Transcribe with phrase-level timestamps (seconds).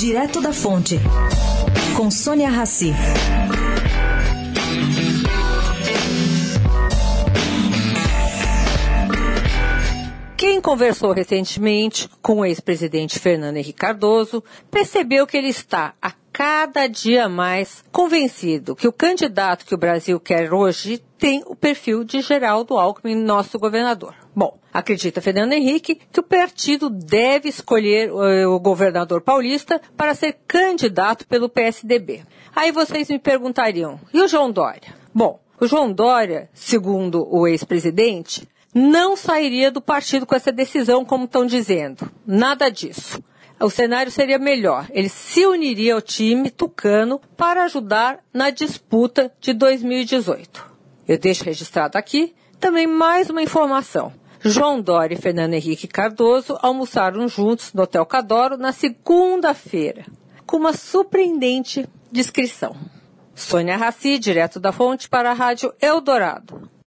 [0.00, 0.98] Direto da Fonte,
[1.94, 2.90] com Sônia Rassi.
[10.38, 16.86] Quem conversou recentemente com o ex-presidente Fernando Henrique Cardoso percebeu que ele está a cada
[16.86, 22.20] dia mais convencido que o candidato que o Brasil quer hoje tem o perfil de
[22.20, 24.14] Geraldo Alckmin, nosso governador.
[24.34, 31.26] Bom, acredita Fernando Henrique que o partido deve escolher o governador paulista para ser candidato
[31.26, 32.22] pelo PSDB.
[32.54, 34.94] Aí vocês me perguntariam, e o João Dória?
[35.14, 41.24] Bom, o João Dória, segundo o ex-presidente, não sairia do partido com essa decisão, como
[41.24, 42.10] estão dizendo.
[42.26, 43.22] Nada disso
[43.60, 44.86] o cenário seria melhor.
[44.90, 50.70] Ele se uniria ao time tucano para ajudar na disputa de 2018.
[51.06, 54.12] Eu deixo registrado aqui também mais uma informação.
[54.42, 60.06] João Dória e Fernando Henrique Cardoso almoçaram juntos no Hotel Cadoro na segunda-feira,
[60.46, 62.74] com uma surpreendente descrição.
[63.34, 66.70] Sônia Raci, direto da fonte para a Rádio Eldorado.